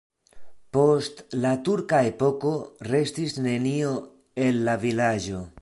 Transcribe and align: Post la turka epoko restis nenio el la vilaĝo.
Post 0.77 1.21
la 1.43 1.51
turka 1.67 2.01
epoko 2.13 2.55
restis 2.89 3.39
nenio 3.49 3.95
el 4.49 4.63
la 4.71 4.79
vilaĝo. 4.89 5.49